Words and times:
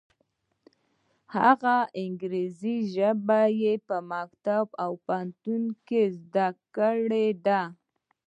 هغه 1.37 1.75
انګریزي 2.03 2.77
ژبه 2.93 3.41
یې 3.61 3.73
په 3.87 3.97
مکتب 4.11 4.65
او 4.83 4.91
پوهنتون 5.05 5.63
کې 5.87 6.01
زده 6.21 6.47
کړې 6.75 7.27
ده. 7.45 7.61